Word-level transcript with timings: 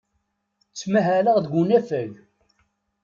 Ttmahaleɣ 0.71 1.37
deg 1.39 1.53
unafag. 1.61 2.11